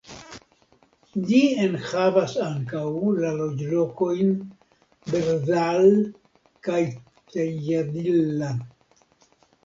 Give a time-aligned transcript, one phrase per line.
[1.31, 2.85] Ĝi enhavas ankaŭ
[3.17, 4.31] la loĝlokojn
[5.11, 5.85] Berzal
[6.69, 6.79] kaj
[7.35, 8.49] Tejadilla.